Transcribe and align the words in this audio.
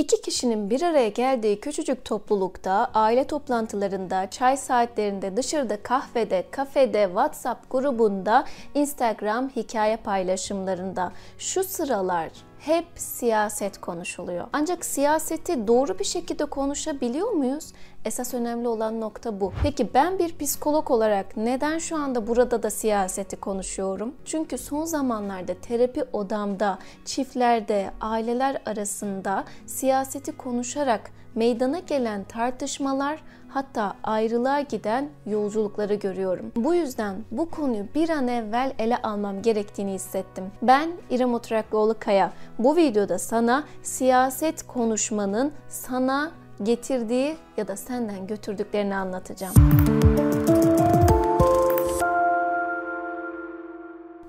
İki 0.00 0.22
kişinin 0.22 0.70
bir 0.70 0.82
araya 0.82 1.08
geldiği 1.08 1.60
küçücük 1.60 2.04
toplulukta, 2.04 2.90
aile 2.94 3.24
toplantılarında, 3.24 4.30
çay 4.30 4.56
saatlerinde, 4.56 5.36
dışarıda 5.36 5.82
kahvede, 5.82 6.44
kafede, 6.50 7.04
WhatsApp 7.04 7.70
grubunda, 7.70 8.44
Instagram 8.74 9.48
hikaye 9.48 9.96
paylaşımlarında. 9.96 11.12
Şu 11.38 11.64
sıralar 11.64 12.30
hep 12.60 12.86
siyaset 12.94 13.80
konuşuluyor. 13.80 14.46
Ancak 14.52 14.84
siyaseti 14.84 15.66
doğru 15.68 15.98
bir 15.98 16.04
şekilde 16.04 16.44
konuşabiliyor 16.44 17.30
muyuz? 17.30 17.72
Esas 18.04 18.34
önemli 18.34 18.68
olan 18.68 19.00
nokta 19.00 19.40
bu. 19.40 19.52
Peki 19.62 19.94
ben 19.94 20.18
bir 20.18 20.38
psikolog 20.38 20.90
olarak 20.90 21.36
neden 21.36 21.78
şu 21.78 21.96
anda 21.96 22.26
burada 22.26 22.62
da 22.62 22.70
siyaseti 22.70 23.36
konuşuyorum? 23.36 24.14
Çünkü 24.24 24.58
son 24.58 24.84
zamanlarda 24.84 25.54
terapi 25.54 26.04
odamda, 26.12 26.78
çiftlerde, 27.04 27.90
aileler 28.00 28.62
arasında 28.66 29.44
siyaseti 29.66 30.36
konuşarak 30.36 31.10
meydana 31.34 31.78
gelen 31.78 32.24
tartışmalar 32.24 33.22
hatta 33.48 33.94
ayrılığa 34.04 34.60
giden 34.60 35.08
yolculukları 35.26 35.94
görüyorum. 35.94 36.52
Bu 36.56 36.74
yüzden 36.74 37.16
bu 37.30 37.50
konuyu 37.50 37.84
bir 37.94 38.08
an 38.08 38.28
evvel 38.28 38.72
ele 38.78 38.96
almam 38.96 39.42
gerektiğini 39.42 39.92
hissettim. 39.92 40.44
Ben 40.62 40.90
İrem 41.10 41.34
Oturaklıoğlu 41.34 41.94
Kaya. 42.00 42.32
Bu 42.58 42.76
videoda 42.76 43.18
sana 43.18 43.64
siyaset 43.82 44.66
konuşmanın 44.66 45.52
sana 45.68 46.30
getirdiği 46.62 47.36
ya 47.56 47.68
da 47.68 47.76
senden 47.76 48.26
götürdüklerini 48.26 48.96
anlatacağım. 48.96 49.54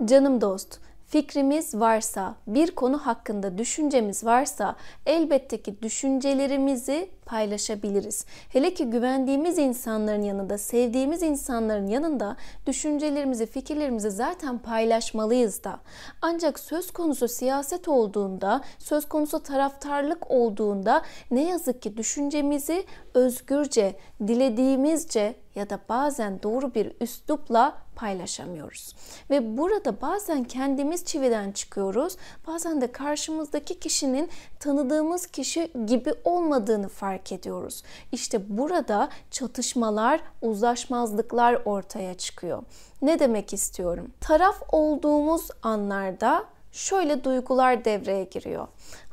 Canım 0.05 0.41
dost, 0.41 0.79
fikrimiz 1.11 1.75
varsa, 1.75 2.35
bir 2.47 2.71
konu 2.71 2.97
hakkında 2.97 3.57
düşüncemiz 3.57 4.25
varsa 4.25 4.75
elbette 5.05 5.61
ki 5.61 5.81
düşüncelerimizi 5.81 7.09
paylaşabiliriz. 7.25 8.25
Hele 8.49 8.73
ki 8.73 8.85
güvendiğimiz 8.85 9.57
insanların 9.57 10.21
yanında, 10.21 10.57
sevdiğimiz 10.57 11.21
insanların 11.21 11.87
yanında 11.87 12.35
düşüncelerimizi, 12.67 13.45
fikirlerimizi 13.45 14.11
zaten 14.11 14.57
paylaşmalıyız 14.59 15.63
da. 15.63 15.79
Ancak 16.21 16.59
söz 16.59 16.91
konusu 16.91 17.27
siyaset 17.27 17.87
olduğunda, 17.87 18.61
söz 18.77 19.09
konusu 19.09 19.43
taraftarlık 19.43 20.31
olduğunda 20.31 21.01
ne 21.31 21.49
yazık 21.49 21.81
ki 21.81 21.97
düşüncemizi 21.97 22.85
özgürce, 23.13 23.95
dilediğimizce 24.27 25.35
ya 25.55 25.69
da 25.69 25.79
bazen 25.89 26.43
doğru 26.43 26.73
bir 26.73 26.91
üslupla 27.01 27.77
paylaşamıyoruz. 27.95 28.95
Ve 29.29 29.57
burada 29.57 30.01
bazen 30.01 30.43
kendimiz 30.43 31.05
çividen 31.05 31.51
çıkıyoruz, 31.51 32.17
bazen 32.47 32.81
de 32.81 32.91
karşımızdaki 32.91 33.79
kişinin 33.79 34.29
tanıdığımız 34.59 35.27
kişi 35.27 35.71
gibi 35.85 36.13
olmadığını 36.23 36.87
fark 36.89 37.31
ediyoruz. 37.31 37.83
İşte 38.11 38.57
burada 38.57 39.09
çatışmalar, 39.31 40.21
uzlaşmazlıklar 40.41 41.61
ortaya 41.65 42.13
çıkıyor. 42.13 42.63
Ne 43.01 43.19
demek 43.19 43.53
istiyorum? 43.53 44.11
Taraf 44.21 44.61
olduğumuz 44.71 45.47
anlarda 45.63 46.45
şöyle 46.71 47.23
duygular 47.23 47.85
devreye 47.85 48.23
giriyor. 48.23 48.67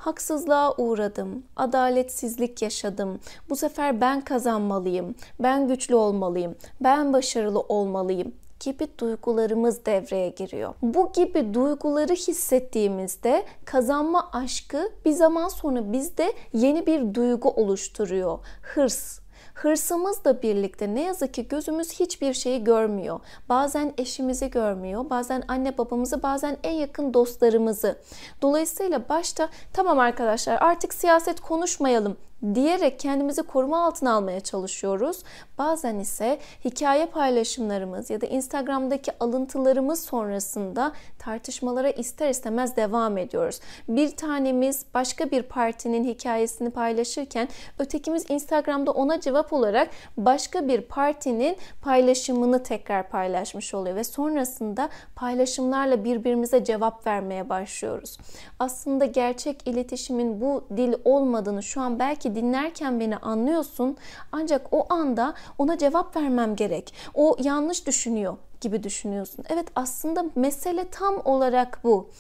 Haksızlığa 0.08 0.74
uğradım, 0.76 1.42
adaletsizlik 1.56 2.62
yaşadım. 2.62 3.20
Bu 3.50 3.56
sefer 3.56 4.00
ben 4.00 4.20
kazanmalıyım, 4.20 5.14
ben 5.40 5.68
güçlü 5.68 5.94
olmalıyım, 5.94 6.56
ben 6.80 7.12
başarılı 7.12 7.60
olmalıyım 7.60 8.32
gibi 8.60 8.88
duygularımız 8.98 9.86
devreye 9.86 10.28
giriyor. 10.28 10.74
Bu 10.82 11.12
gibi 11.12 11.54
duyguları 11.54 12.12
hissettiğimizde 12.12 13.44
kazanma 13.64 14.30
aşkı 14.32 14.92
bir 15.04 15.12
zaman 15.12 15.48
sonra 15.48 15.92
bizde 15.92 16.32
yeni 16.52 16.86
bir 16.86 17.14
duygu 17.14 17.48
oluşturuyor. 17.50 18.38
Hırs, 18.62 19.20
Hırsımızla 19.54 20.42
birlikte 20.42 20.94
ne 20.94 21.02
yazık 21.02 21.34
ki 21.34 21.48
gözümüz 21.48 21.92
hiçbir 22.00 22.32
şeyi 22.32 22.64
görmüyor. 22.64 23.20
Bazen 23.48 23.94
eşimizi 23.98 24.50
görmüyor, 24.50 25.10
bazen 25.10 25.42
anne 25.48 25.78
babamızı, 25.78 26.22
bazen 26.22 26.56
en 26.62 26.72
yakın 26.72 27.14
dostlarımızı. 27.14 27.98
Dolayısıyla 28.42 29.08
başta 29.08 29.48
tamam 29.72 29.98
arkadaşlar 29.98 30.58
artık 30.60 30.94
siyaset 30.94 31.40
konuşmayalım 31.40 32.16
diyerek 32.54 33.00
kendimizi 33.00 33.42
koruma 33.42 33.84
altına 33.84 34.12
almaya 34.12 34.40
çalışıyoruz. 34.40 35.22
Bazen 35.58 35.98
ise 35.98 36.38
hikaye 36.64 37.06
paylaşımlarımız 37.06 38.10
ya 38.10 38.20
da 38.20 38.26
Instagram'daki 38.26 39.12
alıntılarımız 39.20 40.04
sonrasında 40.04 40.92
tartışmalara 41.18 41.90
ister 41.90 42.28
istemez 42.28 42.76
devam 42.76 43.18
ediyoruz. 43.18 43.60
Bir 43.88 44.16
tanemiz 44.16 44.84
başka 44.94 45.30
bir 45.30 45.42
partinin 45.42 46.04
hikayesini 46.04 46.70
paylaşırken 46.70 47.48
ötekimiz 47.78 48.24
Instagram'da 48.28 48.90
ona 48.90 49.20
cevap 49.28 49.52
olarak 49.52 49.90
başka 50.16 50.68
bir 50.68 50.80
partinin 50.80 51.56
paylaşımını 51.82 52.62
tekrar 52.62 53.08
paylaşmış 53.08 53.74
oluyor 53.74 53.96
ve 53.96 54.04
sonrasında 54.04 54.88
paylaşımlarla 55.16 56.04
birbirimize 56.04 56.64
cevap 56.64 57.06
vermeye 57.06 57.48
başlıyoruz. 57.48 58.18
Aslında 58.58 59.04
gerçek 59.04 59.68
iletişimin 59.68 60.40
bu 60.40 60.64
dil 60.76 60.94
olmadığını 61.04 61.62
şu 61.62 61.80
an 61.80 61.98
belki 61.98 62.18
ki 62.18 62.34
dinlerken 62.34 63.00
beni 63.00 63.16
anlıyorsun 63.16 63.96
ancak 64.32 64.66
o 64.72 64.86
anda 64.92 65.34
ona 65.58 65.78
cevap 65.78 66.16
vermem 66.16 66.56
gerek. 66.56 66.94
O 67.14 67.36
yanlış 67.40 67.86
düşünüyor 67.86 68.36
gibi 68.60 68.82
düşünüyorsun. 68.82 69.44
Evet 69.48 69.66
aslında 69.74 70.24
mesele 70.34 70.88
tam 70.88 71.20
olarak 71.24 71.80
bu. 71.84 72.10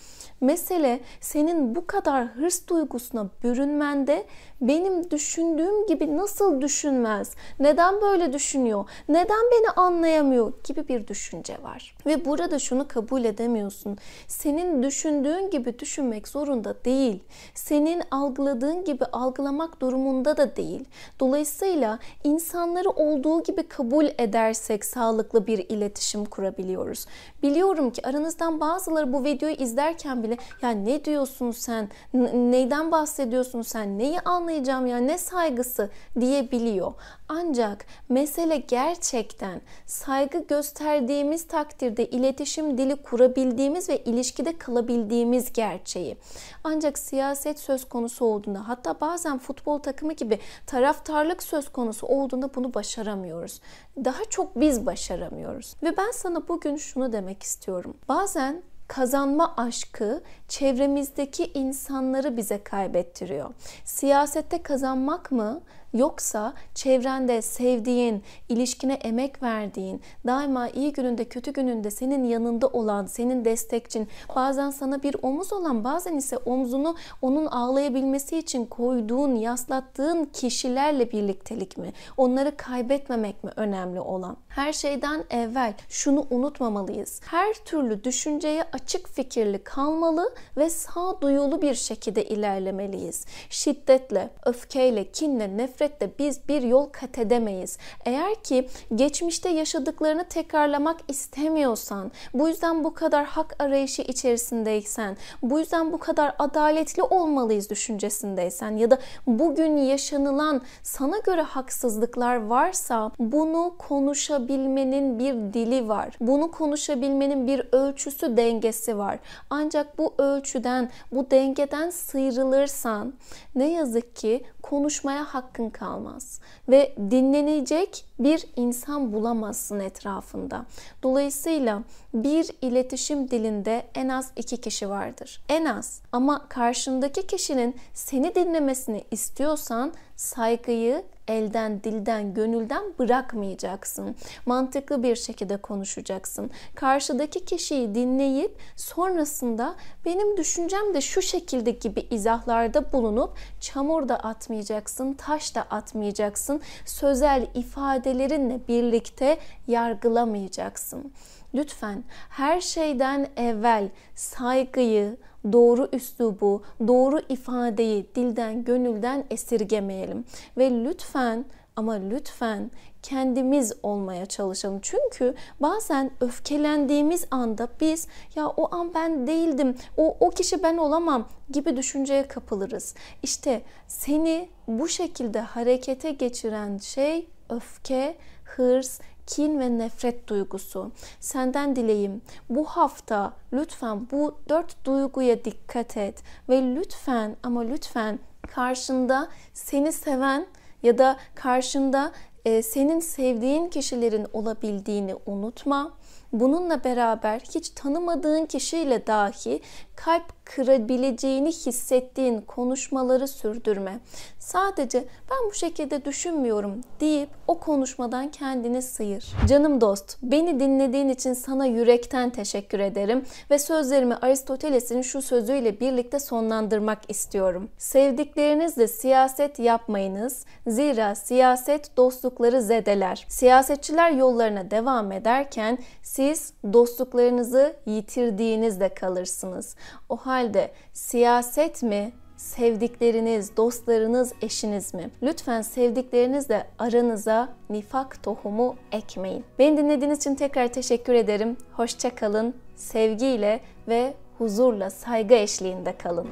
Mesele 0.40 1.00
senin 1.20 1.74
bu 1.74 1.86
kadar 1.86 2.26
hırs 2.26 2.66
duygusuna 2.66 3.26
bürünmende 3.44 4.26
benim 4.60 5.10
düşündüğüm 5.10 5.86
gibi 5.86 6.16
nasıl 6.16 6.60
düşünmez? 6.60 7.34
Neden 7.60 8.00
böyle 8.00 8.32
düşünüyor? 8.32 8.84
Neden 9.08 9.50
beni 9.52 9.70
anlayamıyor 9.70 10.52
gibi 10.64 10.88
bir 10.88 11.06
düşünce 11.06 11.56
var. 11.62 11.96
Ve 12.06 12.24
burada 12.24 12.58
şunu 12.58 12.88
kabul 12.88 13.24
edemiyorsun. 13.24 13.98
Senin 14.26 14.82
düşündüğün 14.82 15.50
gibi 15.50 15.78
düşünmek 15.78 16.28
zorunda 16.28 16.84
değil. 16.84 17.22
Senin 17.54 18.02
algıladığın 18.10 18.84
gibi 18.84 19.04
algılamak 19.04 19.80
durumunda 19.80 20.36
da 20.36 20.56
değil. 20.56 20.84
Dolayısıyla 21.20 21.98
insanları 22.24 22.90
olduğu 22.90 23.42
gibi 23.42 23.62
kabul 23.62 24.06
edersek 24.18 24.84
sağlıklı 24.84 25.46
bir 25.46 25.58
iletişim 25.58 26.24
kurabiliyoruz. 26.24 27.06
Biliyorum 27.42 27.90
ki 27.90 28.06
aranızdan 28.06 28.60
bazıları 28.60 29.12
bu 29.12 29.24
videoyu 29.24 29.54
izlerken 29.54 30.22
bile 30.22 30.27
ya 30.62 30.70
ne 30.70 31.04
diyorsun 31.04 31.50
sen? 31.50 31.88
Neyden 32.34 32.92
bahsediyorsun 32.92 33.62
sen? 33.62 33.98
Neyi 33.98 34.20
anlayacağım 34.20 34.86
ya? 34.86 34.98
Ne 34.98 35.18
saygısı 35.18 35.90
diyebiliyor. 36.20 36.92
Ancak 37.28 37.86
mesele 38.08 38.56
gerçekten 38.56 39.60
saygı 39.86 40.38
gösterdiğimiz 40.38 41.46
takdirde 41.46 42.06
iletişim 42.06 42.78
dili 42.78 42.96
kurabildiğimiz 42.96 43.88
ve 43.88 43.98
ilişkide 44.04 44.58
kalabildiğimiz 44.58 45.52
gerçeği. 45.52 46.16
Ancak 46.64 46.98
siyaset 46.98 47.60
söz 47.60 47.88
konusu 47.88 48.24
olduğunda 48.24 48.68
hatta 48.68 49.00
bazen 49.00 49.38
futbol 49.38 49.78
takımı 49.78 50.12
gibi 50.12 50.38
taraftarlık 50.66 51.42
söz 51.42 51.72
konusu 51.72 52.06
olduğunda 52.06 52.54
bunu 52.54 52.74
başaramıyoruz. 52.74 53.60
Daha 54.04 54.24
çok 54.24 54.60
biz 54.60 54.86
başaramıyoruz. 54.86 55.74
Ve 55.82 55.96
ben 55.96 56.10
sana 56.10 56.48
bugün 56.48 56.76
şunu 56.76 57.12
demek 57.12 57.42
istiyorum. 57.42 57.96
Bazen 58.08 58.62
kazanma 58.88 59.54
aşkı 59.56 60.22
çevremizdeki 60.48 61.50
insanları 61.54 62.36
bize 62.36 62.62
kaybettiriyor. 62.62 63.50
Siyasette 63.84 64.62
kazanmak 64.62 65.32
mı 65.32 65.60
Yoksa 65.94 66.54
çevrende 66.74 67.42
sevdiğin, 67.42 68.22
ilişkine 68.48 68.92
emek 68.92 69.42
verdiğin, 69.42 70.00
daima 70.26 70.68
iyi 70.68 70.92
gününde 70.92 71.24
kötü 71.24 71.52
gününde 71.52 71.90
senin 71.90 72.24
yanında 72.24 72.66
olan, 72.66 73.06
senin 73.06 73.44
destekçin, 73.44 74.08
bazen 74.36 74.70
sana 74.70 75.02
bir 75.02 75.16
omuz 75.22 75.52
olan, 75.52 75.84
bazen 75.84 76.16
ise 76.16 76.36
omzunu 76.36 76.96
onun 77.22 77.46
ağlayabilmesi 77.46 78.38
için 78.38 78.66
koyduğun, 78.66 79.34
yaslattığın 79.34 80.24
kişilerle 80.24 81.12
birliktelik 81.12 81.78
mi? 81.78 81.92
Onları 82.16 82.56
kaybetmemek 82.56 83.44
mi 83.44 83.50
önemli 83.56 84.00
olan? 84.00 84.36
Her 84.48 84.72
şeyden 84.72 85.24
evvel 85.30 85.74
şunu 85.88 86.26
unutmamalıyız. 86.30 87.20
Her 87.24 87.54
türlü 87.54 88.04
düşünceye 88.04 88.64
açık 88.72 89.08
fikirli 89.08 89.64
kalmalı 89.64 90.34
ve 90.56 90.70
sağduyulu 90.70 91.62
bir 91.62 91.74
şekilde 91.74 92.24
ilerlemeliyiz. 92.24 93.24
Şiddetle, 93.50 94.30
öfkeyle, 94.44 95.04
kinle, 95.04 95.56
nefretle 95.56 95.77
nefretle 95.80 96.10
biz 96.18 96.48
bir 96.48 96.62
yol 96.62 96.86
kat 96.86 97.18
edemeyiz. 97.18 97.78
Eğer 98.04 98.34
ki 98.34 98.68
geçmişte 98.94 99.48
yaşadıklarını 99.48 100.24
tekrarlamak 100.24 100.96
istemiyorsan, 101.08 102.12
bu 102.34 102.48
yüzden 102.48 102.84
bu 102.84 102.94
kadar 102.94 103.24
hak 103.24 103.56
arayışı 103.58 104.02
içerisindeysen, 104.02 105.16
bu 105.42 105.58
yüzden 105.58 105.92
bu 105.92 105.98
kadar 105.98 106.34
adaletli 106.38 107.02
olmalıyız 107.02 107.70
düşüncesindeysen 107.70 108.76
ya 108.76 108.90
da 108.90 108.98
bugün 109.26 109.76
yaşanılan 109.76 110.62
sana 110.82 111.18
göre 111.18 111.42
haksızlıklar 111.42 112.36
varsa 112.36 113.10
bunu 113.18 113.74
konuşabilmenin 113.78 115.18
bir 115.18 115.34
dili 115.54 115.88
var. 115.88 116.16
Bunu 116.20 116.50
konuşabilmenin 116.50 117.46
bir 117.46 117.68
ölçüsü, 117.72 118.36
dengesi 118.36 118.98
var. 118.98 119.18
Ancak 119.50 119.98
bu 119.98 120.14
ölçüden, 120.18 120.90
bu 121.12 121.30
dengeden 121.30 121.90
sıyrılırsan 121.90 123.14
ne 123.54 123.72
yazık 123.72 124.16
ki 124.16 124.44
konuşmaya 124.62 125.24
hakkın 125.24 125.67
kalmaz 125.70 126.40
ve 126.68 126.94
dinlenecek 127.10 128.04
bir 128.18 128.46
insan 128.56 129.12
bulamazsın 129.12 129.80
etrafında. 129.80 130.66
Dolayısıyla 131.02 131.82
bir 132.14 132.50
iletişim 132.62 133.30
dilinde 133.30 133.86
en 133.94 134.08
az 134.08 134.30
iki 134.36 134.56
kişi 134.56 134.88
vardır. 134.88 135.40
En 135.48 135.64
az 135.64 136.00
ama 136.12 136.48
karşındaki 136.48 137.26
kişinin 137.26 137.76
seni 137.94 138.34
dinlemesini 138.34 139.04
istiyorsan 139.10 139.92
saygıyı 140.16 141.04
elden, 141.28 141.82
dilden, 141.82 142.34
gönülden 142.34 142.82
bırakmayacaksın. 142.98 144.16
Mantıklı 144.46 145.02
bir 145.02 145.16
şekilde 145.16 145.56
konuşacaksın. 145.56 146.50
Karşıdaki 146.74 147.44
kişiyi 147.44 147.94
dinleyip 147.94 148.56
sonrasında 148.76 149.74
benim 150.04 150.36
düşüncem 150.36 150.94
de 150.94 151.00
şu 151.00 151.22
şekilde 151.22 151.70
gibi 151.70 152.00
izahlarda 152.10 152.92
bulunup 152.92 153.30
çamur 153.60 154.08
da 154.08 154.16
atmayacaksın, 154.16 155.12
taş 155.14 155.54
da 155.54 155.62
atmayacaksın. 155.62 156.60
Sözel 156.86 157.46
ifadelerinle 157.54 158.60
birlikte 158.68 159.38
yargılamayacaksın. 159.66 161.12
Lütfen 161.54 162.04
her 162.30 162.60
şeyden 162.60 163.28
evvel 163.36 163.88
saygıyı, 164.14 165.16
doğru 165.52 165.88
üslubu, 165.92 166.62
doğru 166.86 167.20
ifadeyi 167.28 168.06
dilden, 168.14 168.64
gönülden 168.64 169.24
esirgemeyelim. 169.30 170.24
Ve 170.56 170.70
lütfen 170.70 171.44
ama 171.76 171.92
lütfen 171.92 172.70
kendimiz 173.02 173.72
olmaya 173.82 174.26
çalışalım. 174.26 174.78
Çünkü 174.82 175.34
bazen 175.60 176.10
öfkelendiğimiz 176.20 177.26
anda 177.30 177.68
biz 177.80 178.06
ya 178.36 178.46
o 178.48 178.74
an 178.74 178.94
ben 178.94 179.26
değildim, 179.26 179.76
o, 179.96 180.16
o 180.20 180.30
kişi 180.30 180.62
ben 180.62 180.76
olamam 180.76 181.28
gibi 181.50 181.76
düşünceye 181.76 182.28
kapılırız. 182.28 182.94
İşte 183.22 183.62
seni 183.88 184.48
bu 184.68 184.88
şekilde 184.88 185.40
harekete 185.40 186.10
geçiren 186.10 186.78
şey 186.78 187.28
öfke, 187.48 188.16
hırs, 188.44 189.00
kin 189.28 189.60
ve 189.60 189.78
nefret 189.78 190.28
duygusu. 190.28 190.92
Senden 191.20 191.76
dileğim 191.76 192.22
bu 192.50 192.64
hafta 192.64 193.32
lütfen 193.52 194.06
bu 194.10 194.38
dört 194.48 194.84
duyguya 194.84 195.44
dikkat 195.44 195.96
et 195.96 196.22
ve 196.48 196.62
lütfen 196.62 197.36
ama 197.42 197.60
lütfen 197.60 198.18
karşında 198.54 199.28
seni 199.54 199.92
seven 199.92 200.46
ya 200.82 200.98
da 200.98 201.16
karşında 201.34 202.12
e, 202.44 202.62
senin 202.62 203.00
sevdiğin 203.00 203.68
kişilerin 203.68 204.26
olabildiğini 204.32 205.14
unutma. 205.26 205.92
Bununla 206.32 206.84
beraber 206.84 207.40
hiç 207.54 207.70
tanımadığın 207.70 208.46
kişiyle 208.46 209.06
dahi 209.06 209.60
kalp 209.96 210.24
kırabileceğini 210.44 211.48
hissettiğin 211.48 212.40
konuşmaları 212.40 213.28
sürdürme. 213.28 214.00
Sadece 214.38 215.04
ben 215.30 215.38
bu 215.50 215.54
şekilde 215.54 216.04
düşünmüyorum 216.04 216.80
deyip 217.00 217.28
o 217.46 217.58
konuşmadan 217.58 218.30
kendini 218.30 218.82
sıyır. 218.82 219.26
Canım 219.48 219.80
dost, 219.80 220.16
beni 220.22 220.60
dinlediğin 220.60 221.08
için 221.08 221.32
sana 221.32 221.66
yürekten 221.66 222.30
teşekkür 222.30 222.78
ederim 222.78 223.24
ve 223.50 223.58
sözlerimi 223.58 224.14
Aristoteles'in 224.14 225.02
şu 225.02 225.22
sözüyle 225.22 225.80
birlikte 225.80 226.18
sonlandırmak 226.18 226.98
istiyorum. 227.08 227.68
Sevdiklerinizle 227.78 228.88
siyaset 228.88 229.58
yapmayınız. 229.58 230.44
Zira 230.66 231.14
siyaset 231.14 231.96
dostlukları 232.28 232.62
zedeler. 232.62 233.26
Siyasetçiler 233.28 234.10
yollarına 234.10 234.70
devam 234.70 235.12
ederken 235.12 235.78
siz 236.02 236.52
dostluklarınızı 236.72 237.76
yitirdiğinizde 237.86 238.88
kalırsınız. 238.88 239.76
O 240.08 240.16
halde 240.16 240.70
siyaset 240.92 241.82
mi, 241.82 242.12
sevdikleriniz, 242.36 243.56
dostlarınız, 243.56 244.32
eşiniz 244.42 244.94
mi? 244.94 245.10
Lütfen 245.22 245.62
sevdiklerinizle 245.62 246.66
aranıza 246.78 247.48
nifak 247.70 248.22
tohumu 248.22 248.76
ekmeyin. 248.92 249.44
Beni 249.58 249.76
dinlediğiniz 249.76 250.18
için 250.18 250.34
tekrar 250.34 250.68
teşekkür 250.68 251.14
ederim. 251.14 251.56
Hoşça 251.72 252.14
kalın, 252.14 252.54
sevgiyle 252.76 253.60
ve 253.88 254.14
huzurla, 254.38 254.90
saygı 254.90 255.34
eşliğinde 255.34 255.96
kalın. 255.98 256.28